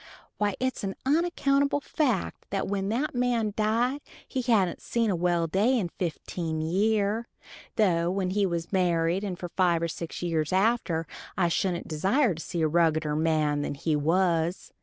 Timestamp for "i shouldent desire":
11.37-12.33